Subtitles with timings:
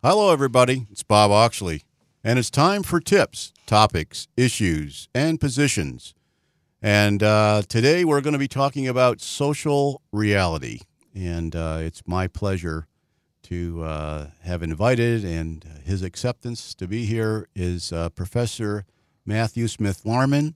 [0.00, 0.86] Hello, everybody.
[0.92, 1.82] It's Bob Oxley,
[2.22, 6.14] and it's time for tips, topics, issues, and positions.
[6.80, 10.82] And uh, today we're going to be talking about social reality.
[11.16, 12.86] And uh, it's my pleasure
[13.42, 18.84] to uh, have invited, and his acceptance to be here is uh, Professor
[19.26, 20.54] Mathew Smith Lahrman,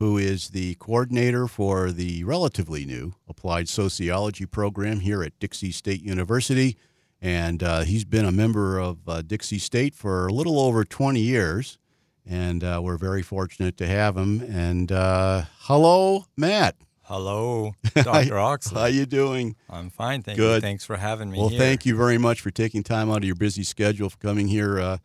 [0.00, 6.02] who is the coordinator for the relatively new Applied Sociology program here at Dixie State
[6.02, 6.76] University
[7.20, 11.20] and uh, he's been a member of uh, Dixie State for a little over 20
[11.20, 11.78] years,
[12.26, 14.40] and uh, we're very fortunate to have him.
[14.40, 16.76] And uh, hello, Matt.
[17.02, 18.38] Hello, Dr.
[18.38, 18.80] Oxley.
[18.80, 19.56] How you doing?
[19.68, 20.56] I'm fine, thank Good.
[20.56, 20.60] you.
[20.60, 21.58] Thanks for having me Well, here.
[21.58, 24.78] thank you very much for taking time out of your busy schedule for coming here.
[24.78, 24.98] Uh,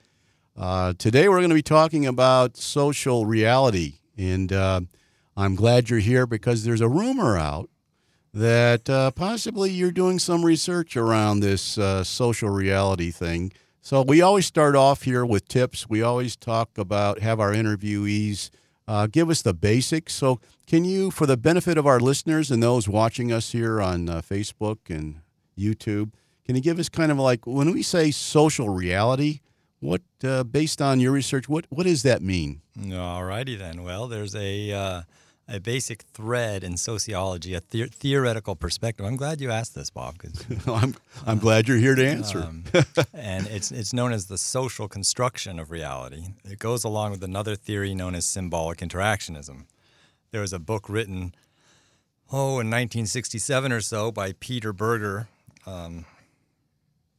[0.56, 4.82] uh, today, we're going to be talking about social reality, and uh,
[5.36, 7.70] I'm glad you're here because there's a rumor out
[8.36, 13.54] that uh, possibly you're doing some research around this uh, social reality thing.
[13.82, 15.90] So we always start off here with tips.
[15.90, 18.50] We always talk about have our interviewees
[18.88, 20.14] uh, give us the basics.
[20.14, 24.10] So can you, for the benefit of our listeners and those watching us here on
[24.10, 25.22] uh, Facebook and
[25.58, 26.12] YouTube,
[26.46, 29.40] can you give us kind of like when we say social reality?
[29.80, 32.62] What, uh, based on your research, what what does that mean?
[32.94, 33.84] All righty then.
[33.84, 35.02] Well, there's a uh,
[35.48, 39.06] a basic thread in sociology, a the- theoretical perspective.
[39.06, 42.40] I'm glad you asked this, Bob, 'cause, I'm I'm glad you're here to answer.
[42.40, 42.64] um,
[43.14, 46.30] and it's it's known as the social construction of reality.
[46.44, 49.66] It goes along with another theory known as symbolic interactionism.
[50.32, 51.34] There was a book written,
[52.32, 55.28] oh, in 1967 or so, by Peter Berger.
[55.68, 56.06] Um,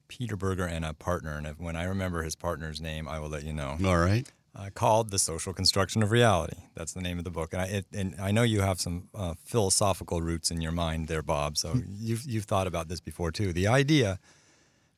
[0.08, 3.28] Peter Berger and a partner, and if, when I remember his partner's name, I will
[3.28, 3.76] let you know.
[3.84, 4.30] All right.
[4.58, 7.66] Uh, called "The Social Construction of Reality." That's the name of the book, and I,
[7.66, 11.56] it, and I know you have some uh, philosophical roots in your mind there, Bob.
[11.56, 13.52] So you've you've thought about this before too.
[13.52, 14.18] The idea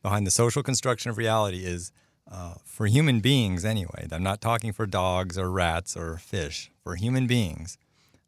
[0.03, 1.93] behind the social construction of reality is
[2.31, 4.07] uh, for human beings, anyway.
[4.13, 6.71] I'm not talking for dogs or rats or fish.
[6.83, 7.77] For human beings,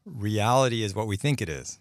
[0.05, 1.79] reality is what we think it is.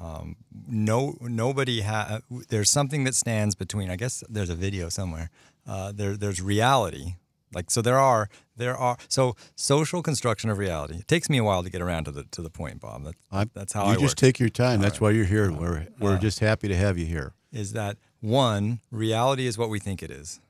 [0.00, 0.36] Um,
[0.66, 3.90] no, nobody ha- There's something that stands between.
[3.90, 5.30] I guess there's a video somewhere.
[5.66, 7.16] Uh, there, there's reality.
[7.54, 10.96] Like so, there are there are so social construction of reality.
[10.96, 13.04] It takes me a while to get around to the to the point, Bob.
[13.04, 14.16] That, I- that's how you I just work.
[14.16, 14.80] take your time.
[14.80, 15.02] That's right.
[15.02, 15.50] why you're here.
[15.52, 17.32] We're we're Uh, just happy to have you here.
[17.52, 20.40] is that one reality is what we think it is.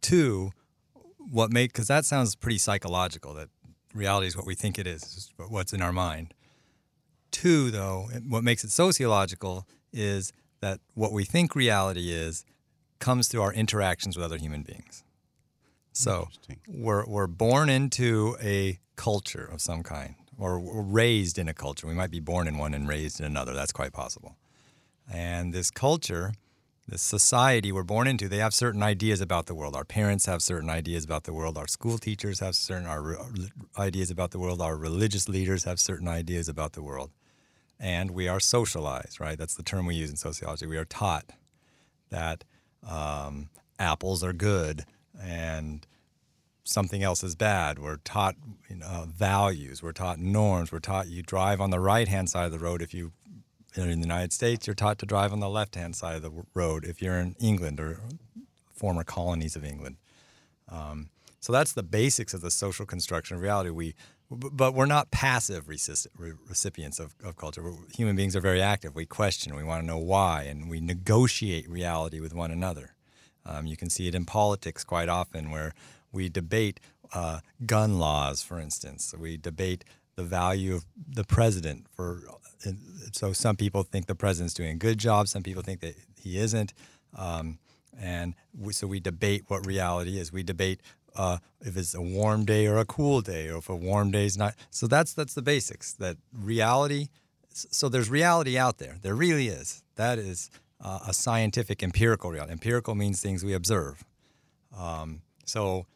[0.00, 0.50] Two,
[1.18, 3.48] what make because that sounds pretty psychological that
[3.94, 6.34] reality is what we think it is, is what's in our mind.
[7.30, 12.44] Two, though, what makes it sociological is that what we think reality is
[12.98, 15.04] comes through our interactions with other human beings.
[15.98, 16.28] So
[16.68, 21.88] we're, we're born into a culture of some kind, or we're raised in a culture.
[21.88, 23.52] We might be born in one and raised in another.
[23.52, 24.36] That's quite possible.
[25.12, 26.34] And this culture,
[26.86, 29.74] this society we're born into, they have certain ideas about the world.
[29.74, 31.58] Our parents have certain ideas about the world.
[31.58, 33.16] Our school teachers have certain our
[33.76, 34.62] ideas about the world.
[34.62, 37.10] Our religious leaders have certain ideas about the world.
[37.80, 39.36] And we are socialized, right?
[39.36, 40.66] That's the term we use in sociology.
[40.66, 41.32] We are taught
[42.10, 42.44] that
[42.88, 43.48] um,
[43.80, 44.84] apples are good
[45.20, 45.86] and
[46.64, 47.78] something else is bad.
[47.78, 48.36] We're taught
[48.68, 49.82] you know, uh, values.
[49.82, 50.70] We're taught norms.
[50.70, 53.12] We're taught you drive on the right hand side of the road if you
[53.76, 54.66] are in the United States.
[54.66, 57.36] You're taught to drive on the left hand side of the road if you're in
[57.40, 58.00] England or
[58.74, 59.96] former colonies of England.
[60.68, 63.70] Um, so that's the basics of the social construction of reality.
[63.70, 63.94] We,
[64.30, 67.62] but we're not passive recipients of, of culture.
[67.62, 68.94] We're, human beings are very active.
[68.94, 69.56] We question.
[69.56, 72.94] We want to know why, and we negotiate reality with one another.
[73.46, 75.72] Um, you can see it in politics quite often, where
[76.12, 76.80] we debate
[77.12, 79.14] uh, gun laws, for instance.
[79.18, 79.84] We debate
[80.16, 81.86] the value of the president.
[81.94, 82.22] For
[83.12, 85.28] so some people think the president's doing a good job.
[85.28, 86.74] Some people think that he isn't.
[87.16, 87.58] Um,
[87.98, 90.32] and we, so we debate what reality is.
[90.32, 90.80] We debate
[91.16, 94.24] uh, if it's a warm day or a cool day, or if a warm day
[94.24, 94.54] is not.
[94.70, 95.94] So that's that's the basics.
[95.94, 97.08] That reality.
[97.52, 98.98] So there's reality out there.
[99.02, 99.82] There really is.
[99.96, 100.50] That is
[100.80, 102.52] uh, a scientific empirical reality.
[102.52, 104.04] Empirical means things we observe.
[104.76, 105.86] Um, so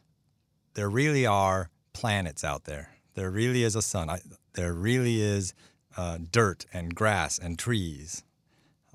[0.73, 2.95] there really are planets out there.
[3.13, 4.09] There really is a sun.
[4.09, 4.19] I,
[4.53, 5.53] there really is
[5.95, 8.23] uh, dirt and grass and trees.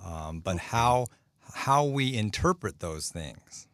[0.05, 1.07] Um, but how
[1.55, 3.67] how we interpret those things,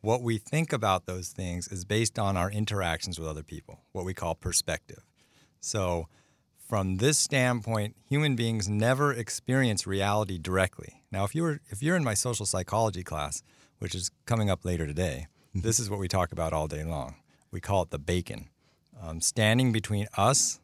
[0.00, 3.80] what we think about those things, is based on our interactions with other people.
[3.92, 5.04] What we call perspective.
[5.60, 6.08] So,
[6.68, 10.97] from this standpoint, human beings never experience reality directly.
[11.10, 13.42] Now, if you were if you're in my social psychology class,
[13.78, 17.16] which is coming up later today, this is what we talk about all day long.
[17.50, 18.48] We call it the bacon.
[19.00, 20.60] Um, standing between us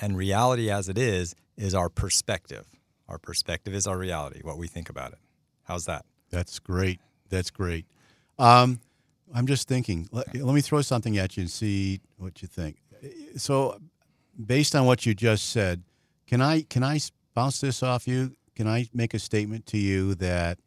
[0.00, 2.66] and reality as it is is our perspective.
[3.08, 5.18] Our perspective is our reality, what we think about it.
[5.64, 6.04] How's that?
[6.30, 7.00] That's great.
[7.30, 7.86] That's great.
[8.38, 8.80] Um,
[9.34, 10.08] I'm just thinking.
[10.12, 12.76] Let, let me throw something at you and see what you think.
[13.36, 13.80] So,
[14.44, 15.82] based on what you just said,
[16.26, 17.00] can I can I
[17.34, 18.36] bounce this off you?
[18.58, 20.58] Can I make a statement to you that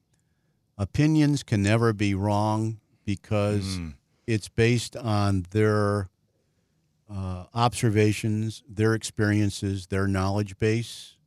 [0.78, 3.96] opinions can never be wrong because Mm.
[4.26, 6.08] it's based on their
[7.10, 11.18] uh, observations, their experiences, their knowledge base.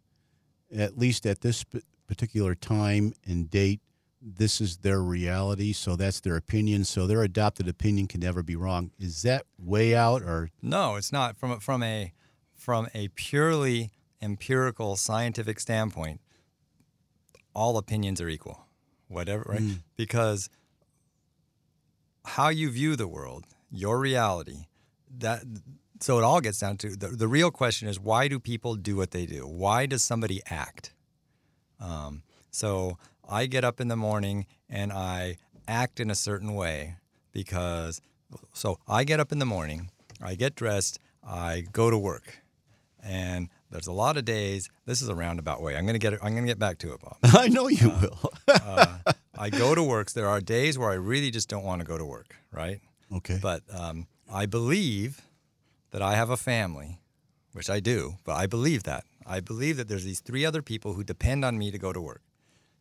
[0.75, 3.83] At least at this p- particular time and date,
[4.23, 5.75] this is their reality.
[5.75, 6.85] So that's their opinion.
[6.87, 8.91] So their adopted opinion can never be wrong.
[8.99, 10.49] Is that way out or?
[10.63, 12.15] No, it's not from from a
[12.55, 13.91] from a purely
[14.23, 16.23] empirical scientific standpoint.
[17.55, 18.67] All opinions are equal,
[19.09, 19.63] whatever, right?
[19.63, 19.81] Mm.
[19.97, 20.51] Because
[22.25, 24.67] how you view the world, your reality,
[25.19, 25.45] that
[26.01, 28.97] so it all gets down to the, the real question is why do people do
[28.97, 29.47] what they do?
[29.47, 30.93] Why does somebody act?
[31.81, 32.99] Um, so
[33.29, 35.37] I get up in the morning and I
[35.67, 36.97] act in a certain way
[37.33, 38.01] because
[38.53, 39.91] so I get up in the morning,
[40.21, 42.43] I get dressed, I go to work,
[43.03, 44.71] and there's a lot of days.
[44.87, 45.77] This is a roundabout way.
[45.77, 46.21] I'm gonna get it.
[46.23, 47.17] I'm gonna get back to it, Bob.
[47.25, 48.33] I know you will.
[48.49, 48.99] Uh,
[49.37, 50.13] I go to work.
[50.13, 52.81] There are days where I really just don't want to go to work, right?
[53.17, 53.39] okay.
[53.43, 55.23] But um, I believe
[55.91, 57.01] that I have a family,
[57.53, 59.05] which I do, but I believe that.
[59.27, 62.01] I believe that there's these three other people who depend on me to go to
[62.01, 62.23] work,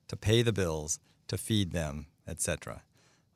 [0.10, 2.84] to pay the bills, to feed them, etc.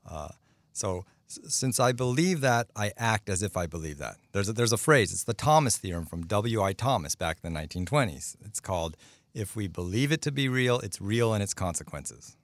[0.06, 0.30] Uh,
[0.74, 4.16] so since I believe that, I act as if I believe that.
[4.32, 6.74] There's a, there's a phrase, it's the Thomas theorem from W.I.
[6.74, 8.38] Thomas back in the 1920s.
[8.46, 8.96] It's called,
[9.34, 12.38] if we believe it to be real, it's real in its consequences.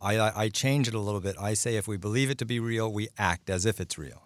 [0.00, 1.36] I, I, I change it a little bit.
[1.40, 4.22] I say if we believe it to be real, we act as if it's real.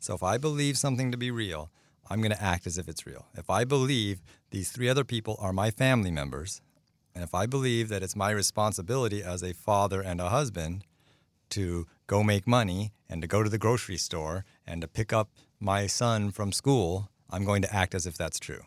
[0.00, 1.70] So if I believe something to be real,
[2.10, 3.26] I'm going to act as if it's real.
[3.34, 6.60] If I believe these three other people are my family members,
[7.14, 10.84] and if I believe that it's my responsibility as a father and a husband
[11.50, 15.28] to go make money and to go to the grocery store and to pick up
[15.60, 18.62] my son from school, I'm going to act as if that's true.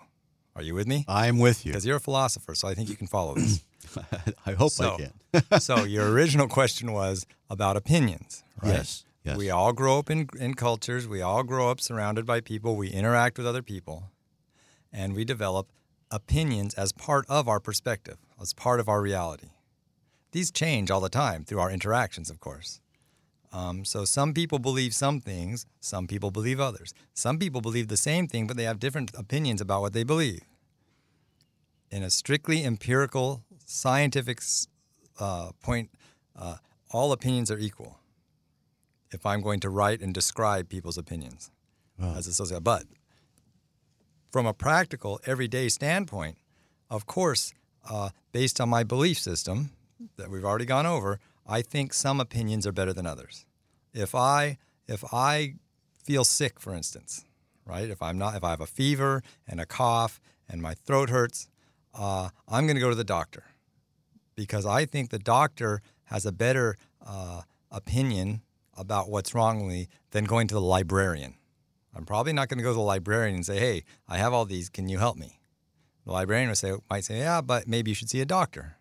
[0.56, 1.04] Are you with me?
[1.08, 1.72] I'm with you.
[1.74, 3.64] Because you're a philosopher, so I think you can follow this.
[4.46, 4.98] I hope So-
[5.34, 5.60] I can.
[5.60, 8.74] so your original question was about opinions, right?
[8.74, 9.38] Yes, yes.
[9.38, 11.08] We all grow up in, in cultures.
[11.08, 12.76] We all grow up surrounded by people.
[12.76, 14.12] We interact with other people,
[14.92, 15.68] and we develop
[16.12, 19.52] opinions as part of our perspective, as part of our reality.
[20.34, 22.81] These change all the time through our interactions, of course.
[23.53, 26.94] Um, so some people believe some things, some people believe others.
[27.13, 30.42] Some people believe the same thing, but they have different opinions about what they believe.
[31.89, 34.39] In a strictly empirical, scientific
[35.19, 35.89] uh, point,
[36.39, 36.57] uh,
[36.92, 38.00] all opinions are equal.
[39.12, 41.51] If I'm going to write and describe people's opinions
[42.01, 42.83] as a sociologist, but
[44.31, 46.38] from a practical, everyday standpoint,
[46.89, 47.54] of course,
[47.89, 49.71] uh, based on my belief system
[50.15, 51.19] that we've already gone over,
[51.51, 53.45] I think some opinions are better than others.
[53.94, 54.57] If I
[54.88, 55.56] if I
[56.01, 57.25] feel sick, for instance,
[57.65, 57.89] right?
[57.89, 61.50] If I'm not, if I have a fever and a cough and my throat hurts,
[61.94, 63.44] uh, I'm going to go to the doctor
[64.36, 68.44] because I think the doctor has a better uh, opinion
[68.77, 71.36] about what's wrong with me than going to the librarian.
[71.94, 74.45] I'm probably not going to go to the librarian and say, "Hey, I have all
[74.45, 74.69] these.
[74.69, 75.42] Can you help me?"
[76.06, 78.77] The librarian would say, might say, "Yeah, but maybe you should see a doctor."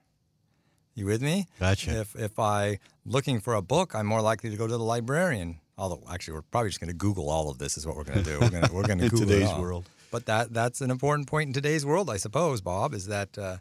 [0.95, 1.47] You with me?
[1.59, 2.01] Gotcha.
[2.01, 5.61] If if I looking for a book, I'm more likely to go to the librarian.
[5.79, 7.79] Although actually, we're probably just going to Google all of this.
[7.79, 8.39] Is what we're going to do.
[8.41, 9.89] We're going to we're going to Google it today's world.
[10.11, 12.93] But that that's an important point in today's world, I suppose, Bob.
[12.93, 13.59] Is that uh,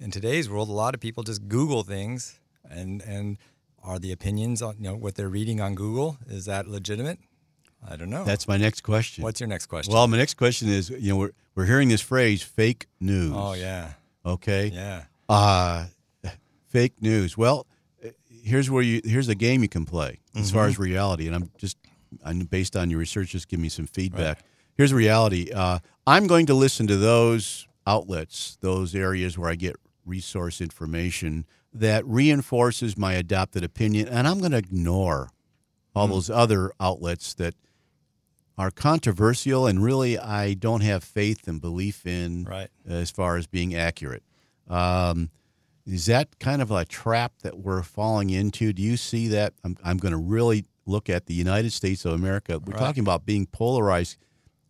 [0.00, 2.38] in today's world, a lot of people just Google things,
[2.70, 3.36] and and
[3.82, 7.18] are the opinions on you know what they're reading on Google is that legitimate?
[7.86, 8.22] I don't know.
[8.24, 9.24] That's my next question.
[9.24, 9.92] What's your next question?
[9.92, 13.32] well, my next question is, you know, we're we're hearing this phrase, fake news.
[13.34, 14.66] oh yeah, Okay.
[14.72, 15.02] yeah.
[15.28, 15.86] Uh,
[16.72, 17.36] fake news.
[17.36, 17.66] Well,
[18.04, 21.34] uh, here's where you here's a game you can play as far as reality, and
[21.36, 21.76] I'm just
[22.24, 23.28] I'm based on your research.
[23.30, 24.42] Just give me some feedback.
[24.76, 25.50] Here's reality.
[25.54, 29.76] Uh, I'm going to listen to those outlets, those areas where I get
[30.06, 35.30] resource information that reinforces my adopted opinion, and I'm going to ignore
[35.94, 37.54] all those other outlets that
[38.58, 42.68] are controversial and really I don't have faith and belief in Right.
[42.88, 44.22] as far as being accurate.
[44.68, 45.30] Um,
[45.86, 48.72] is that kind of a trap that we're falling into?
[48.72, 49.54] Do you see that?
[49.64, 52.58] I'm, I'm going to really look at the United States of America.
[52.58, 52.78] We're Right.
[52.78, 54.16] talking about being polarized.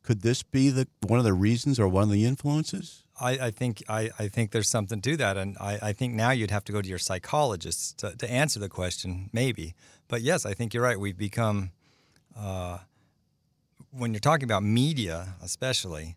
[0.03, 3.05] Could this be the one of the reasons or one of the influences?
[3.21, 6.31] I, I think I, I think there's something to that, and I, I think now
[6.33, 9.75] you'd have to go to your psychologist to, to answer the question, maybe.
[10.09, 10.99] But yes, I think you're right.
[10.99, 11.71] We've become,
[12.37, 12.79] uh,
[13.91, 16.17] when you're talking about media, especially,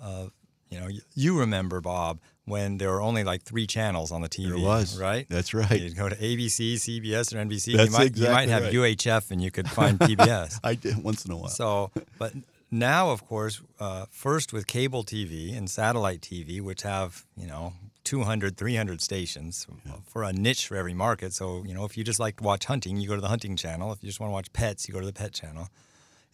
[0.00, 0.26] uh,
[0.74, 4.48] you know, you, remember Bob when there were only like three channels on the TV.
[4.48, 5.26] There was right.
[5.28, 5.80] That's right.
[5.80, 7.76] You'd go to ABC, CBS, or NBC.
[7.76, 8.74] That's you might exactly you might have right.
[8.74, 10.58] UHF and you could find PBS.
[10.64, 11.48] I did once in a while.
[11.48, 12.32] So, but
[12.72, 17.72] now, of course, uh, first with cable TV and satellite TV, which have, you know,
[18.02, 19.66] 200, 300 stations
[20.04, 21.32] for a niche for every market.
[21.32, 23.56] So, you know, if you just like to watch hunting, you go to the hunting
[23.56, 23.92] channel.
[23.92, 25.68] If you just want to watch pets, you go to the pet channel.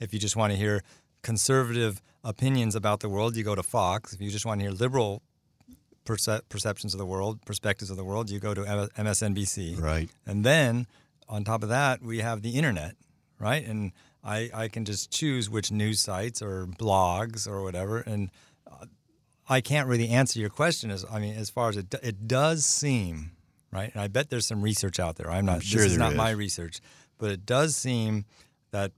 [0.00, 0.82] If you just want to hear
[1.22, 4.12] conservative opinions about the world, you go to Fox.
[4.12, 5.22] If you just want to hear liberal
[6.04, 9.80] perce- perceptions of the world, perspectives of the world, you go to M- MSNBC.
[9.80, 10.10] right.
[10.26, 10.86] And then
[11.28, 12.96] on top of that, we have the internet,
[13.38, 13.64] right?
[13.64, 17.98] And I, I can just choose which news sites or blogs or whatever.
[18.00, 18.30] And
[18.70, 18.86] uh,
[19.48, 22.66] I can't really answer your question as I mean, as far as it, it does
[22.66, 23.32] seem,
[23.72, 23.90] right?
[23.92, 25.30] And I bet there's some research out there.
[25.30, 26.80] I'm not, sure this is not my research,
[27.18, 28.24] but it does seem
[28.72, 28.92] that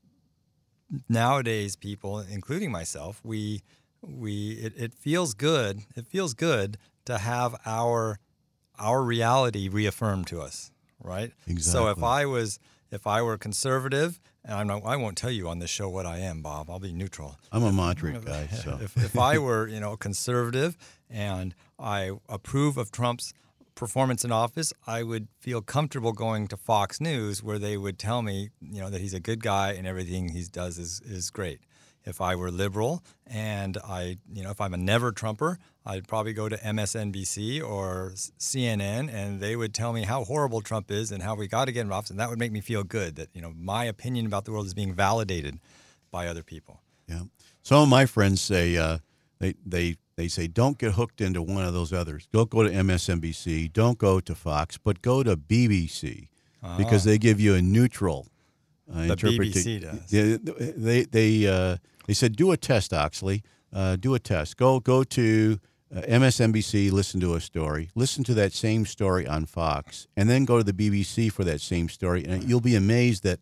[1.09, 3.63] nowadays people, including myself, we,
[4.03, 5.81] we, it, it feels good.
[5.97, 8.19] It feels good to have our,
[8.79, 10.71] our reality reaffirmed to us,
[11.03, 11.33] right?
[11.47, 11.63] Exactly.
[11.63, 12.59] So if I was,
[12.91, 16.05] if I were conservative, and I'm not, I won't tell you on this show what
[16.05, 16.69] I am, Bob.
[16.69, 17.39] I'll be neutral.
[17.53, 20.77] I'm a moderate guy, so If, if I were, you know, conservative
[21.09, 23.33] and I approve of Trump's
[23.75, 28.23] performance in office, I would feel comfortable going to Fox News where they would tell
[28.23, 31.61] me, you know, that he's a good guy and everything he does is, is great.
[32.05, 36.33] If I were liberal and I, you know, if I'm a never Trumper, I'd probably
[36.33, 41.23] go to MSNBC or CNN and they would tell me how horrible Trump is and
[41.23, 41.93] how we got to get him.
[41.93, 44.67] And that would make me feel good that, you know, my opinion about the world
[44.67, 45.61] is being validated
[46.11, 46.83] by other people.
[47.09, 47.23] yeah.
[47.63, 48.99] Some of my friends say uh,
[49.39, 52.29] they they they say don't get hooked into one of those others.
[52.33, 53.73] Don't go to MSNBC.
[53.73, 56.29] Don't go to Fox, but go to BBC
[56.79, 58.29] because they give you a neutral
[58.93, 60.13] uh, The BBC does.
[60.13, 60.37] Yeah,
[60.77, 61.77] They they uh,
[62.07, 63.43] they said do a test, Oxley.
[63.73, 64.57] Uh, do a test.
[64.57, 65.59] Go go to
[65.95, 66.93] uh, MSNBC.
[66.93, 67.91] Listen to a story.
[67.95, 71.61] Listen to that same story on Fox, and then go to the BBC for that
[71.61, 73.41] same story, and you'll be amazed that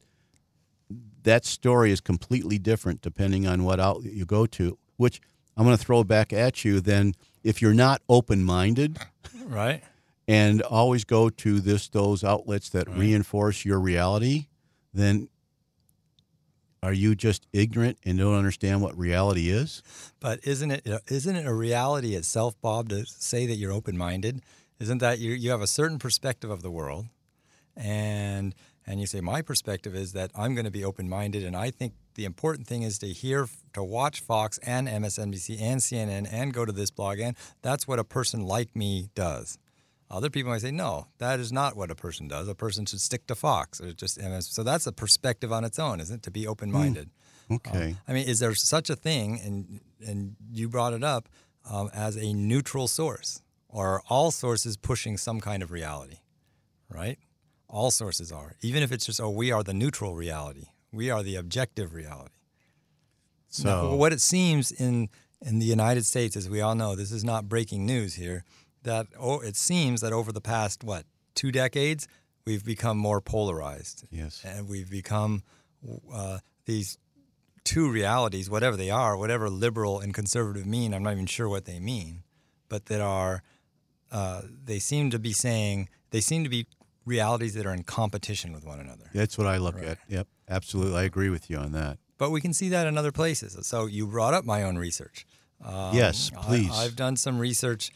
[1.23, 4.79] that story is completely different depending on what outlet you go to.
[4.97, 5.21] Which
[5.61, 6.81] I'm going to throw it back at you.
[6.81, 7.13] Then,
[7.45, 8.99] if you're not open-minded
[9.45, 9.83] Right?
[10.27, 14.47] and always go to this those outlets that reinforce your reality,
[14.95, 15.29] then
[16.83, 19.83] are you just ignorant and don't understand what reality is?
[20.19, 23.99] But isn't it uh, isn't it a reality itself, Bob, to say that you're open
[23.99, 24.41] minded?
[24.79, 27.05] Isn't that you you have a certain perspective of the world,
[27.77, 28.55] and
[28.87, 31.71] and you say my perspective is that I'm going to be open minded, and I
[31.71, 36.53] think the important thing is to hear to watch Fox and MSNBC and CNN and
[36.53, 39.59] go to this blog, and that's what a person like me does.
[40.11, 42.49] Other people might say, no, that is not what a person does.
[42.49, 44.49] A person should stick to Fox or just MS.
[44.49, 46.23] So that's a perspective on its own, isn't it?
[46.25, 47.11] To be open minded.
[47.49, 47.97] Okay.
[48.09, 51.29] I mean, is there such a thing, and and you brought it up,
[51.69, 56.19] um, as a neutral source, or are all sources pushing some kind of reality,
[56.89, 57.19] right?
[57.71, 61.23] All sources are, even if it's just, oh, we are the neutral reality, we are
[61.23, 62.35] the objective reality.
[63.49, 65.09] so Now, what it seems in
[65.43, 68.45] in the United States, as we all know, this is not breaking news here.
[68.83, 72.09] That oh, it seems that over the past what two decades,
[72.45, 75.43] we've become more polarized yes, and we've become
[76.13, 76.99] uh, these
[77.65, 80.93] two realities, whatever they are, whatever liberal and conservative mean.
[80.93, 82.25] I'm not even sure what they mean,
[82.69, 83.43] but that are
[84.11, 86.67] uh, they seem to be saying they seem to be
[87.11, 89.07] realities that are in competition with one another.
[89.13, 89.99] that's what I look at.
[90.09, 90.97] Yep, absolutely.
[90.99, 91.99] I agree with you on that.
[92.19, 93.57] But we can see that in other places.
[93.67, 95.27] So you brought up my own research.
[95.65, 96.71] Um, Yes, I- please.
[96.73, 97.91] I've done some research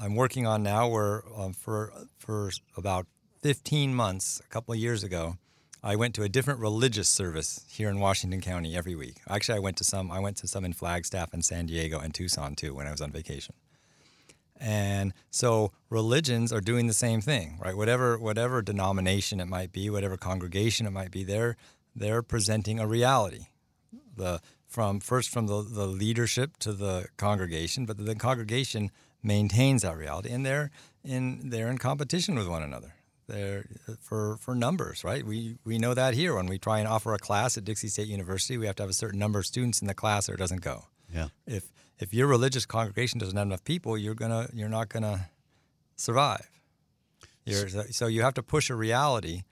[0.00, 3.06] I'm working on now where um, for for about
[3.42, 5.36] 15 months, a couple of years ago,
[5.82, 9.16] I went to a different religious service here in Washington County every week.
[9.28, 10.10] Actually, I went to some.
[10.10, 13.00] I went to some in Flagstaff and San Diego and Tucson too when I was
[13.00, 13.54] on vacation.
[14.60, 17.74] And so religions are doing the same thing, right?
[17.76, 21.56] Whatever whatever denomination it might be, whatever congregation it might be, they're
[21.96, 23.46] they're presenting a reality.
[24.16, 28.90] The from first from the, the leadership to the congregation, but the congregation
[29.22, 30.70] maintains that reality, and they're
[31.02, 32.94] in they're in competition with one another.
[33.28, 33.64] They're
[34.00, 35.24] for for numbers, right?
[35.24, 38.08] We we know that here when we try and offer a class at Dixie State
[38.08, 40.38] University, we have to have a certain number of students in the class, or it
[40.38, 41.28] doesn't go Yeah.
[41.46, 41.64] if
[42.00, 45.28] if your religious congregation doesn't have enough people, you're gonna you're not gonna
[45.96, 46.50] survive.
[47.44, 49.42] You're, so you have to push a reality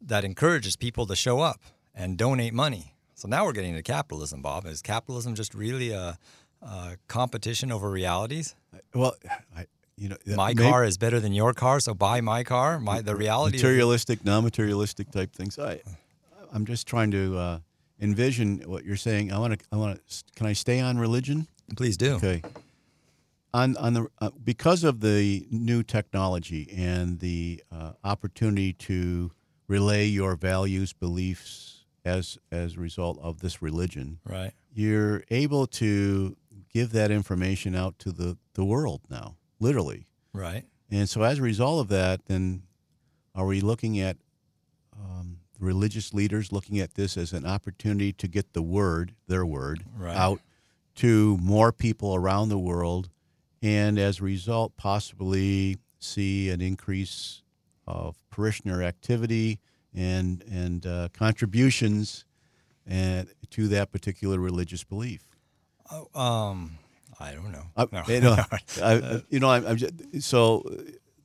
[0.00, 1.60] that encourages people to show up
[1.94, 2.94] and donate money.
[3.14, 4.66] So now we're getting into capitalism, Bob.
[4.66, 6.18] Is capitalism just really a,
[6.60, 8.54] a competition over realities?
[8.94, 9.14] Well,
[9.56, 12.78] I, you know, My may- car is better than your car, so buy my car.
[12.78, 13.56] My the reality.
[13.56, 15.58] is- materialistic, non-materialistic type things.
[15.58, 15.80] I,
[16.52, 17.58] I'm just trying to uh,
[18.00, 19.32] envision what you're saying.
[19.32, 19.64] I want to.
[19.72, 20.24] I want to.
[20.34, 21.46] Can I stay on religion?
[21.76, 22.14] Please do.
[22.16, 22.42] Okay.
[23.54, 29.30] on on the uh, because of the new technology and the uh, opportunity to
[29.68, 34.52] relay your values, beliefs as as a result of this religion, Right.
[34.72, 36.36] you're able to
[36.72, 40.06] give that information out to the the world now, literally.
[40.32, 40.64] Right.
[40.90, 42.62] And so, as a result of that, then
[43.34, 44.16] are we looking at
[44.96, 49.84] um, religious leaders looking at this as an opportunity to get the word, their word,
[49.96, 50.16] Right.
[50.16, 50.40] out
[50.96, 53.08] to more people around the world,
[53.62, 57.42] and as a result, possibly see an increase
[57.86, 59.58] of parishioner activity
[59.94, 62.24] and and uh, contributions
[62.86, 65.26] and to that particular religious belief?
[65.90, 66.78] Oh, um,
[67.18, 67.62] I don't know.
[67.76, 68.02] I, No.
[68.08, 68.36] you know,
[68.82, 70.62] I, you know, I'm, I'm just, so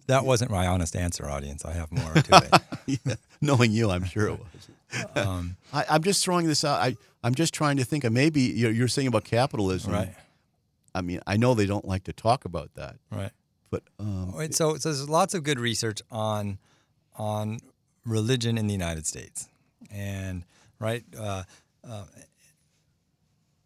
[0.08, 1.66] that wasn't my honest answer, audience.
[1.66, 5.08] I have more to yeah, knowing you, I'm sure it was.
[5.16, 6.82] Um, I, I'm just throwing this out.
[6.82, 9.94] I, I'm just trying to think of maybe you're, you're saying about capitalism.
[9.94, 10.14] right.
[10.94, 13.32] I mean, I know they don't like to talk about that, Right.
[13.70, 16.58] but um, Right, So, so there's lots of good research on
[17.16, 17.60] on
[18.06, 19.48] religion in the United States,
[19.92, 20.44] and
[20.80, 21.44] right uh,
[21.88, 22.06] uh,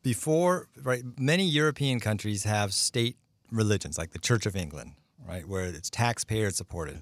[0.04, 3.18] before right, many European countries have state
[3.52, 4.94] religions like the Church of England,
[5.28, 7.00] right, where it's taxpayer supported,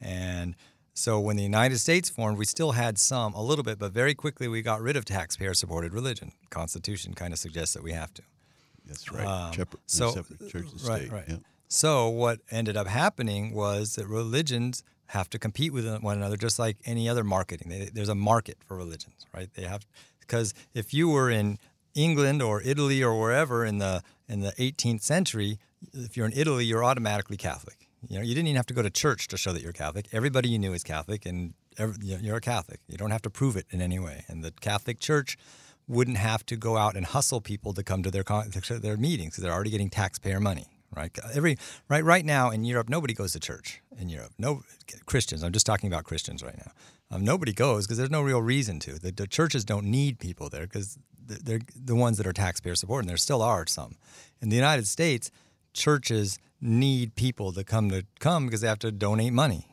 [0.00, 0.54] and
[0.94, 4.14] so when the United States formed, we still had some, a little bit, but very
[4.14, 6.32] quickly we got rid of taxpayer supported religion.
[6.50, 8.22] Constitution kind of suggests that we have to.
[8.86, 9.26] that's right.
[9.26, 11.12] Um, so- separate church and right, state.
[11.12, 11.24] right.
[11.28, 11.36] yeah.
[11.68, 16.58] So what ended up happening was that religions have to compete with one another, just
[16.58, 17.68] like any other marketing.
[17.68, 19.48] They, there's a market for religions, right?
[19.54, 19.84] They have
[20.20, 21.58] because if you were in
[21.94, 25.58] England or Italy or wherever in the in the 18th century,
[25.92, 27.88] if you're in Italy, you're automatically Catholic.
[28.08, 30.06] You know, you didn't even have to go to church to show that you're Catholic.
[30.12, 32.80] Everybody you knew is Catholic, and every, you're a Catholic.
[32.88, 34.24] You don't have to prove it in any way.
[34.28, 35.36] And the Catholic Church
[35.86, 39.32] wouldn't have to go out and hustle people to come to their to their meetings
[39.32, 40.66] because they're already getting taxpayer money.
[40.96, 41.56] Right, every
[41.88, 44.32] right right now in Europe, nobody goes to church in Europe.
[44.38, 44.62] No
[45.06, 45.42] Christians.
[45.42, 46.70] I'm just talking about Christians right now.
[47.10, 48.98] Um, nobody goes because there's no real reason to.
[48.98, 50.96] The, the churches don't need people there because
[51.26, 53.04] they're, they're the ones that are taxpayer supported.
[53.04, 53.96] And there still are some.
[54.40, 55.32] In the United States,
[55.72, 59.68] churches need people to come to come because they have to donate money,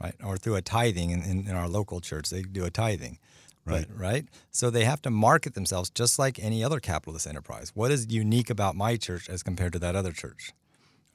[0.00, 0.14] right?
[0.24, 3.18] Or through a tithing in, in, in our local church, they do a tithing.
[3.64, 3.86] Right.
[3.88, 4.24] But, right.
[4.52, 7.72] So they have to market themselves just like any other capitalist enterprise.
[7.74, 10.52] What is unique about my church as compared to that other church?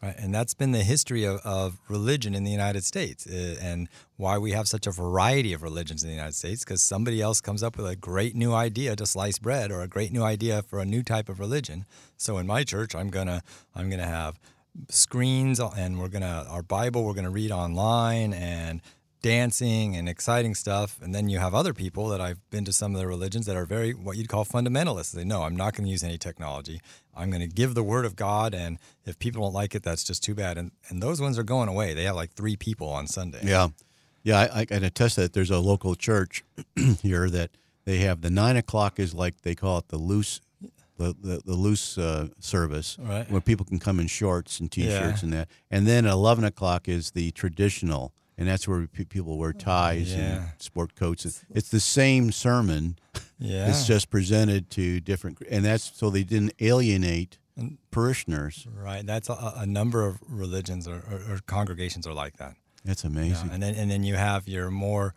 [0.04, 0.16] Right.
[0.18, 4.38] And that's been the history of, of religion in the United States uh, and why
[4.38, 7.62] we have such a variety of religions in the United States because somebody else comes
[7.62, 10.80] up with a great new idea to slice bread or a great new idea for
[10.80, 11.86] a new type of religion.
[12.18, 13.44] So in my church, I'm going to
[13.76, 14.40] I'm going to have
[14.90, 18.82] screens uh, and we're going to our Bible we're going to read online and
[19.22, 21.00] dancing and exciting stuff.
[21.02, 23.56] And then you have other people that I've been to some of the religions that
[23.56, 25.12] are very what you'd call fundamentalists.
[25.12, 26.82] They know I'm not going to use any technology.
[27.16, 30.04] I'm going to give the word of God, and if people don't like it, that's
[30.04, 30.58] just too bad.
[30.58, 31.94] And and those ones are going away.
[31.94, 33.42] They have like three people on Sunday.
[33.44, 33.70] Yeah,
[34.24, 34.40] yeah.
[34.40, 36.44] I, I can attest that there's a local church
[37.02, 37.52] here that
[37.86, 40.42] they have the nine o'clock is like they call it the loose,
[41.02, 43.30] the the, the loose uh, service Right.
[43.32, 45.26] where people can come in shorts and t-shirts Yeah.
[45.26, 49.38] and that, and then at eleven o'clock is the traditional, and that's where pe- people
[49.38, 51.26] wear ties and sport coats.
[51.26, 52.98] It's- It's the same sermon.
[53.40, 53.70] Yeah.
[53.70, 57.38] It's just presented to different, and that's so they didn't alienate
[57.92, 58.68] parishioners.
[58.74, 59.06] right.
[59.06, 62.54] That's a, a number of religions or, or, or congregations are like that.
[62.86, 63.50] That's Yeah, amazing.
[63.52, 65.14] and then and then you have your more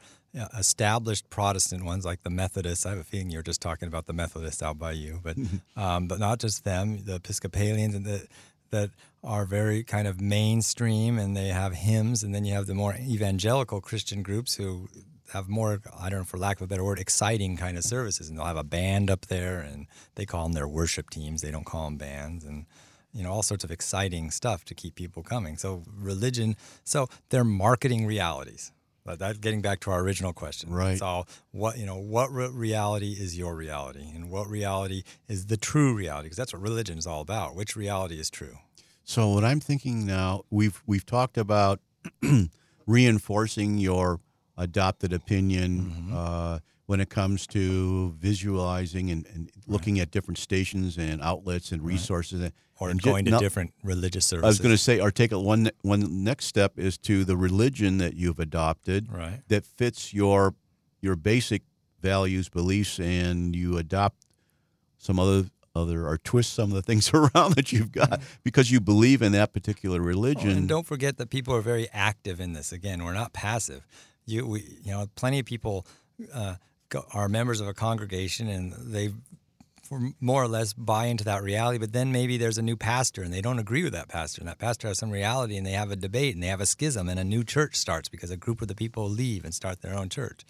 [0.58, 2.86] established Protestant ones like the Methodists.
[2.86, 5.36] I have a feeling you're just talking about the Methodists out by you, but
[5.76, 7.04] um, but not just them.
[7.04, 8.26] The Episcopalians and the
[8.70, 8.90] that
[9.22, 12.94] are very kind of mainstream and they have hymns, and then you have the more
[12.94, 14.88] evangelical Christian groups who
[15.32, 18.28] have more, I don't know, for lack of a better word, exciting kind of services,
[18.28, 21.40] and they'll have a band up there, and they call them their worship teams.
[21.40, 22.66] They don't call them bands, and
[23.12, 25.56] you know all sorts of exciting stuff to keep people coming.
[25.56, 28.72] So religion, so they're marketing realities.
[29.04, 30.98] But that getting back to our original question, Right.
[30.98, 35.56] So what you know, what re- reality is your reality, and what reality is the
[35.58, 36.26] true reality?
[36.26, 37.54] Because that's what religion is all about.
[37.54, 38.56] Which reality is true?
[39.04, 41.80] So what I'm thinking now, we've we've talked about
[42.86, 44.20] reinforcing your
[44.56, 46.16] adopted opinion Mm-hmm.
[46.16, 51.82] uh, when it comes to visualizing and, and looking at different stations and outlets and
[51.82, 52.40] resources.
[52.42, 54.44] and- Or and going to no- different religious services?
[54.44, 57.36] I was going to say, or take it one one next step is to the
[57.36, 59.40] religion that you've adopted right.
[59.48, 60.54] that fits your
[61.00, 61.62] your basic
[62.02, 64.26] values, beliefs, and you adopt
[64.98, 68.80] some other other or twist some of the things around that you've got because you
[68.80, 70.50] believe in that particular Oh, religion.
[70.50, 72.72] and don't forget that people are very active in this.
[72.72, 73.86] Again, we're not passive.
[74.26, 75.86] You, we, you know, plenty of people
[76.32, 76.54] uh,
[77.12, 79.10] are members of a congregation, and they
[80.20, 81.78] more or less buy into that reality.
[81.78, 84.48] But then maybe there's a new pastor and they don't agree with that pastor, and
[84.48, 87.08] that pastor has some reality, and they have a debate and they have a schism,
[87.08, 89.94] and a new church starts because a group of the people leave and start their
[89.94, 90.44] own church.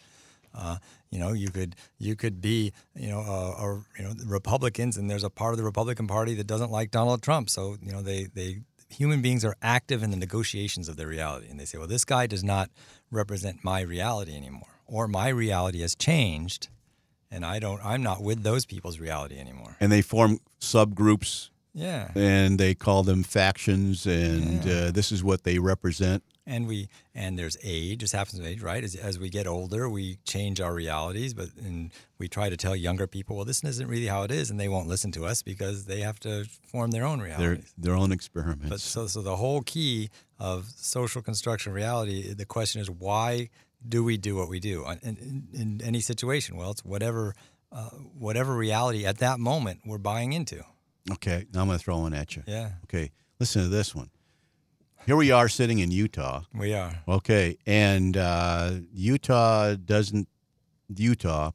[0.54, 0.76] Uh,
[1.11, 5.30] you know, you could you could be you know you know Republicans, and there's a
[5.30, 8.61] part of the Republican Party that doesn't like Donald Trump, so you know they they
[8.88, 12.04] human beings are active in the negotiations of their reality, and they say, well, this
[12.04, 12.70] guy does not
[13.11, 16.68] represent my reality anymore, or my reality has changed,
[17.31, 19.77] and I don't I'm not with those people's reality anymore.
[19.81, 22.11] And they form subgroups Yeah.
[22.14, 26.23] and they call them factions, and uh, this is what they represent.
[26.47, 29.88] and we and there's age just happens with age right as, as we get older
[29.88, 33.88] we change our realities but and we try to tell younger people well this isn't
[33.88, 36.90] really how it is and they won't listen to us because they have to form
[36.90, 38.68] their own Their realities their own experiments.
[38.68, 43.49] but so so the whole key of social construction reality the question is why
[43.87, 47.35] do we do what we do in, in, in any situation well it's whatever
[47.73, 50.62] uh, whatever reality at that moment we're buying into
[51.12, 52.42] okay, now I'm going to throw one at you.
[52.47, 54.11] yeah Okay, listen to this one.
[55.07, 56.42] Here we are sitting in Utah.
[56.55, 60.29] we are Okay, and uh, Utah doesn't.
[60.97, 61.51] Utah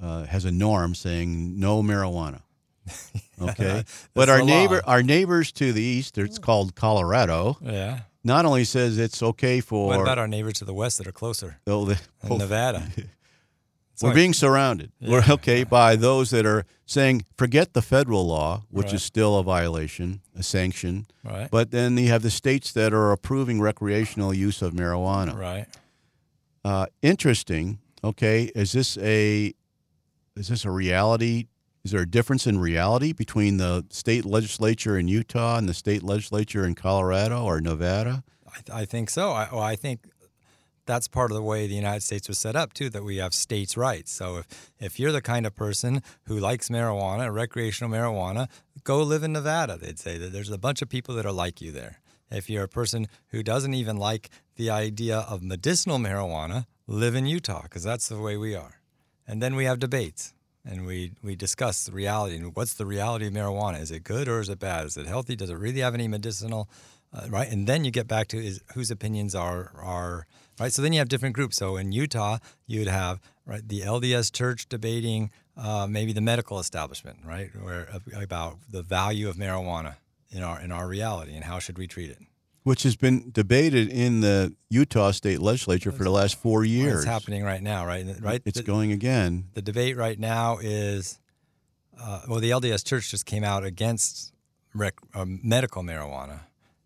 [0.00, 2.42] uh, has a norm saying no marijuana.
[3.40, 3.82] Okay,
[4.14, 7.56] but our neighbor, our neighbors to the east, it's called Colorado.
[7.60, 9.88] yeah Not only says it's okay for.
[9.88, 12.88] what about our neighbors to the west that are closer oh, the- in Nevada
[14.00, 14.90] we're like- being surrounded.
[15.00, 18.94] We're okay by those that are saying forget the federal law, which Right.
[18.94, 21.06] is still a violation, a sanction.
[21.24, 21.48] Right.
[21.50, 25.36] But then you have the states that are approving recreational use of marijuana.
[25.38, 25.66] Right.
[26.64, 27.78] Uh, interesting.
[28.04, 29.52] Okay, is this a
[30.36, 31.46] is this a reality?
[31.84, 36.04] Is there a difference in reality between the state legislature in Utah and the state
[36.04, 38.22] legislature in Colorado or Nevada?
[38.46, 39.32] I, th- I think so.
[39.32, 40.06] I, well, I think
[40.86, 42.88] that's part of the way the United States was set up too.
[42.88, 44.12] That we have states' rights.
[44.12, 48.48] So if if you're the kind of person who likes marijuana, recreational marijuana,
[48.84, 49.76] go live in Nevada.
[49.76, 52.00] They'd say that there's a bunch of people that are like you there.
[52.30, 57.26] If you're a person who doesn't even like the idea of medicinal marijuana, live in
[57.26, 58.80] Utah because that's the way we are.
[59.26, 60.32] And then we have debates
[60.64, 63.80] and we, we discuss the reality and what's the reality of marijuana?
[63.80, 64.86] Is it good or is it bad?
[64.86, 65.36] Is it healthy?
[65.36, 66.68] Does it really have any medicinal?
[67.14, 70.26] Uh, right, and then you get back to is whose opinions are are
[70.58, 70.72] right.
[70.72, 71.58] So then you have different groups.
[71.58, 77.18] So in Utah, you'd have right the LDS Church debating uh, maybe the medical establishment,
[77.24, 79.96] right, where about the value of marijuana
[80.30, 82.18] in our in our reality and how should we treat it.
[82.64, 86.98] Which has been debated in the Utah state legislature for the last four years.
[86.98, 88.06] It's happening right now, right?
[88.20, 88.40] Right.
[88.44, 89.48] It's the, going again.
[89.54, 91.18] the debate right now is
[92.00, 94.32] uh, well, the LDS Church just came out against
[94.74, 96.40] rec- uh, medical marijuana,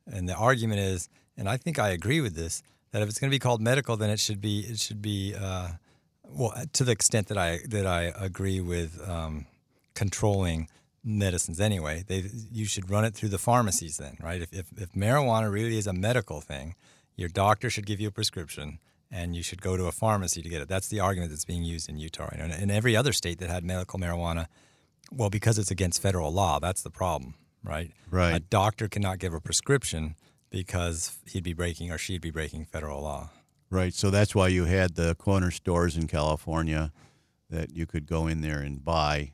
[0.07, 2.63] and the argument is, and I think I agree with this,
[2.93, 5.35] that if it's going to be called medical, then it should be it should be
[5.39, 5.69] uh,
[6.25, 9.47] well to the extent that I that I agree with um,
[9.95, 10.69] controlling
[11.07, 12.05] medicines anyway.
[12.07, 14.43] They you should run it through the pharmacies then, right?
[14.43, 16.75] If, if if marijuana really is a medical thing,
[17.17, 20.49] your doctor should give you a prescription and you should go to a pharmacy to
[20.49, 20.69] get it.
[20.69, 22.45] That's the argument that's being used in Utah right now.
[22.45, 24.47] And in every other state that had medical marijuana,
[25.13, 27.93] well, because it's against federal law, that's the problem, right?
[28.11, 28.35] Right.
[28.35, 30.17] A doctor cannot give a prescription
[30.51, 33.31] because he'd be breaking or she'd be breaking federal law.
[33.71, 33.95] Right.
[33.95, 36.93] So that's why you had the corner stores in California
[37.49, 39.33] that you could go in there and buy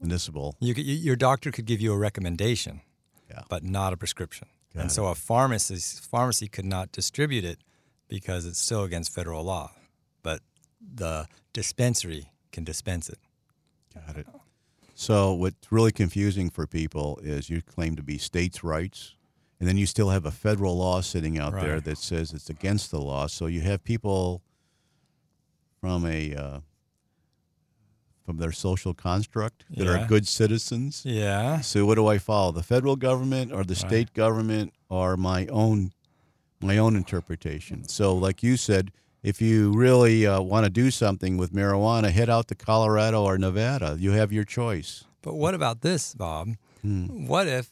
[0.00, 0.56] municipal.
[0.60, 2.82] You your doctor could give you a recommendation,
[3.30, 3.42] Yeah.
[3.48, 4.48] but not a prescription.
[4.74, 4.94] Got and it.
[4.94, 7.58] so a pharmacist pharmacy could not distribute it
[8.08, 9.72] because it's still against federal law.
[10.22, 10.40] But
[10.80, 13.18] the dispensary can dispense it.
[13.94, 14.26] Got it.
[14.94, 19.14] So what's really confusing for people is you claim to be states' rights,
[19.60, 22.90] and then you still have a federal law sitting out there that says it's against
[22.90, 23.26] the law.
[23.26, 24.42] So you have people
[25.80, 26.60] from a uh,
[28.26, 31.02] from their social construct that are good citizens.
[31.06, 31.60] Yeah.
[31.60, 32.50] So what do I follow?
[32.52, 35.92] The federal government or the state government or my own
[36.60, 37.86] my own interpretation?
[37.88, 38.90] So like you said,
[39.22, 43.38] if you really uh, want to do something with marijuana, head out to Colorado or
[43.38, 43.96] Nevada.
[43.98, 45.04] You have your choice.
[45.22, 46.48] But what about this, Bob?
[46.82, 47.26] Hmm.
[47.26, 47.70] What if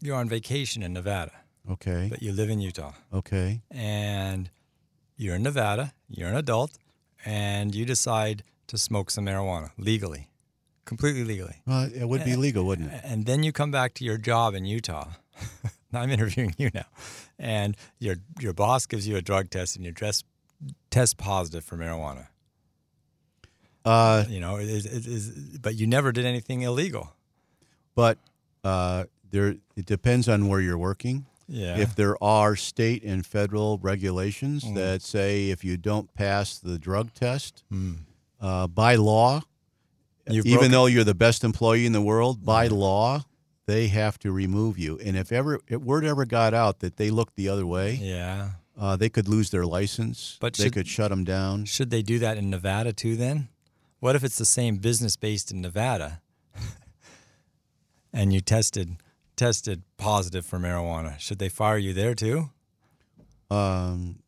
[0.00, 1.32] you're on vacation in Nevada,
[1.70, 2.08] Okay.
[2.10, 3.62] but you live in Utah, Okay.
[3.70, 4.50] and
[5.16, 6.72] you're in Nevada, you're an adult,
[7.24, 10.28] and you decide to smoke some marijuana legally,
[10.84, 11.62] completely legally.
[11.66, 13.00] Well, it would be legal, wouldn't it?
[13.04, 15.08] And then you come back to your job in Utah.
[15.94, 16.86] I'm interviewing you now,
[17.38, 20.24] and your your boss gives you a drug test, and you dress
[20.90, 22.28] test positive for marijuana.
[23.84, 27.14] Uh, You know, is, is, is, but you never did anything illegal.
[27.94, 28.18] but
[28.64, 31.26] uh, there, it depends on where you're working.
[31.48, 31.76] Yeah.
[31.78, 34.74] If there are state and federal regulations Mm.
[34.76, 38.04] that say if you don't pass the drug test, Mm.
[38.42, 39.40] Uh, by law,
[40.28, 43.24] You've even broken- though you're the best employee in the world, by law,
[43.66, 44.98] they have to remove you.
[44.98, 48.50] And if ever if word ever got out that they looked the other way, Yeah.
[48.76, 50.36] uh, they could lose their license.
[50.40, 51.64] But they should- could shut them down.
[51.64, 53.48] Should they do that in Nevada too then?
[54.00, 56.20] What if it's the same business based in Nevada
[58.12, 58.96] and you tested
[59.36, 61.18] tested positive for marijuana?
[61.18, 62.50] Should they fire you there too?
[63.50, 64.18] Um,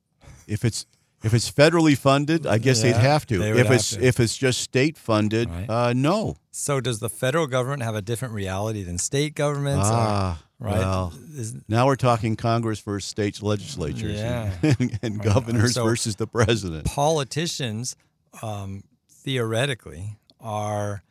[0.46, 0.86] if it's
[1.24, 3.38] if it's federally funded, I guess they'd have to.
[3.38, 4.04] they If it's to.
[4.04, 5.70] if it's just state funded, Right.
[5.70, 6.36] uh, no.
[6.50, 9.88] So does the federal government have a different reality than state governments?
[9.88, 10.78] or- Ah, right.
[10.78, 14.52] well, Is- now we're talking Congress versus state legislatures Yeah.
[14.62, 16.84] and, and governors So- versus the president.
[16.86, 17.96] politicians
[18.42, 21.02] um, theoretically are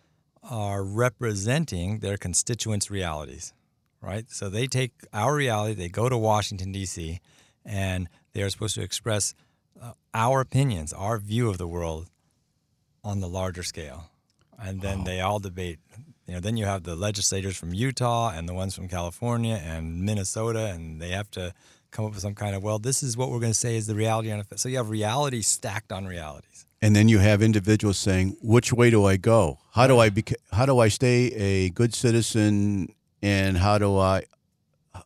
[0.43, 3.53] are representing their constituents' realities,
[4.01, 4.25] right?
[4.29, 7.21] So they take our reality, they go to Washington D.C.,
[7.63, 9.33] and they are supposed to express
[9.81, 12.09] uh, our opinions, our view of the world
[13.03, 14.09] on the larger scale,
[14.61, 15.79] and then they all debate.
[16.27, 20.01] You know, then you have the legislators from Utah and the ones from California and
[20.03, 21.53] Minnesota, and they have to
[21.91, 23.87] come up with some kind of well, this is what we're going to say is
[23.87, 24.59] the reality on it.
[24.59, 26.65] So you have reality stacked on realities.
[26.81, 29.59] And then you have individuals saying, "Which way do I go?
[29.73, 32.93] How do I bec- how do I stay a good citizen?
[33.21, 34.23] And how do I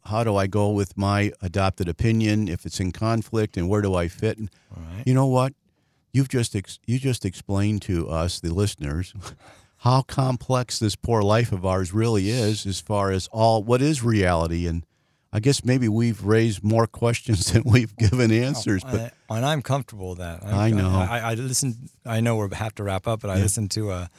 [0.07, 3.57] how do I go with my adopted opinion if it's in conflict?
[3.57, 5.03] And where do I fit?" And All right.
[5.05, 5.53] you know what?
[6.13, 9.13] You've just ex- you just explained to us, the listeners,
[9.77, 14.03] how complex this poor life of ours really is, as far as all what is
[14.03, 14.65] reality.
[14.67, 14.83] And
[15.31, 18.83] I guess maybe we've raised more questions than we've given answers.
[18.83, 20.43] But I- and I'm comfortable with that.
[20.43, 20.89] I'm, I know.
[20.89, 21.89] I, I listen.
[22.05, 24.09] I know we have to wrap up, but I listen to a.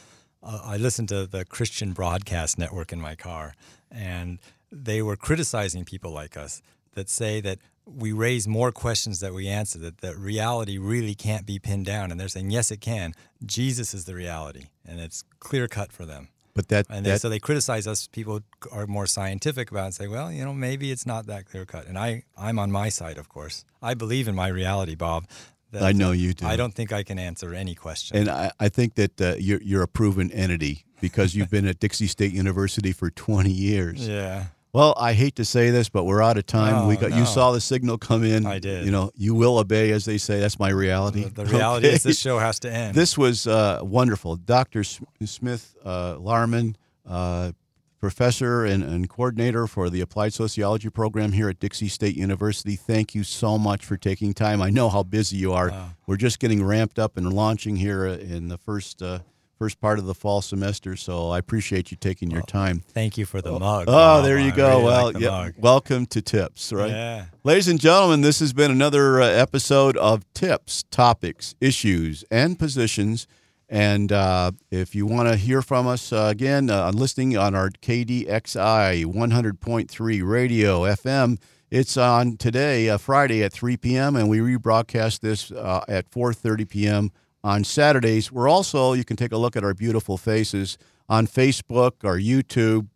[0.41, 3.55] Uh, I listened to the Christian Broadcast Network in my car,
[3.91, 4.39] and
[4.71, 6.63] they were criticizing people like us
[6.95, 9.79] that say that we raise more questions that we answer.
[9.79, 13.15] That that reality really can't be pinned down, and they're saying yes, it can.
[13.45, 16.29] Jesus is the reality, and it's clear cut for them.
[16.55, 18.09] but that, And they, that so they criticize us.
[18.09, 18.41] People
[18.73, 21.65] are more scientific about it and say, well, you know, maybe it's not that clear
[21.65, 21.87] cut.
[21.87, 23.65] And I, I'm on my side, of course.
[23.81, 25.29] I believe in my reality, Bob.
[25.71, 26.47] that, I know you do.
[26.47, 28.17] I don't think I can answer any question.
[28.17, 31.79] And I, I think that uh, you're, you're a proven entity because you've been at
[31.79, 34.09] Dixie State University for 20 years.
[34.17, 34.47] yeah.
[34.73, 36.87] Well, I hate to say this, but we're out of time.
[36.87, 37.17] we Oh, got no.
[37.19, 38.45] you saw the signal come in.
[38.47, 38.85] I did.
[38.85, 40.41] You know, you will obey, as they say.
[40.41, 41.25] That's my reality.
[41.25, 42.95] The, the reality is this show has to end.
[42.95, 44.85] This was uh, wonderful, Dr.
[44.85, 46.75] Smith uh, Lahrman,
[47.09, 47.53] uh,
[47.99, 52.77] professor and, and coordinator for the Applied Sociology program here at Dixie State University.
[52.77, 54.63] Thank you so much for taking time.
[54.63, 55.71] I know how busy you are.
[55.71, 55.91] Wow.
[56.07, 59.21] We're just getting ramped up and launching here uh, in the first uh,
[59.59, 60.95] first part of the fall semester.
[60.95, 62.85] So I appreciate you taking your time.
[62.89, 63.87] Thank you for the mug.
[63.89, 64.69] Oh, there you go.
[64.69, 65.31] really well, like yeah.
[65.31, 65.55] mug.
[65.59, 66.91] Welcome to Tips, right?
[66.91, 67.25] Yeah.
[67.43, 73.27] Ladies and gentlemen, this has been another uh, episode of Tips, Topics, Issues, and Positions.
[73.69, 77.69] And uh, if you want to hear from us uh, again, uh, listening on our
[77.69, 81.39] KDXI 100.3 radio FM,
[81.71, 86.69] it's on today, uh, Friday at 3 p.m., and we rebroadcast this uh, at 4:30
[86.69, 87.13] p.m.
[87.45, 88.33] on Saturdays.
[88.33, 92.89] We're also you can take a look at our beautiful faces on Facebook our YouTube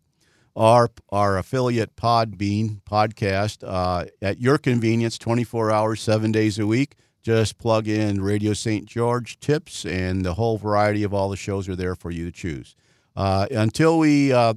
[0.55, 6.95] our our affiliate Podbean podcast uh, at your convenience, 24 hours, seven days a week.
[7.21, 8.85] Just plug in Radio St.
[8.85, 12.31] George tips, and the whole variety of all the shows are there for you to
[12.31, 12.75] choose.
[13.15, 14.53] Uh, until we uh,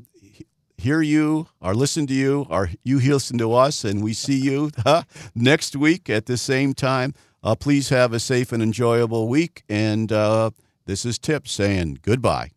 [0.76, 4.70] hear you or listen to you, or you listen to us, and we see you
[5.34, 7.14] next week at the same time.
[7.46, 9.62] Uh, please have a safe and enjoyable week.
[9.68, 10.50] And uh,
[10.86, 12.50] this is Tip saying goodbye.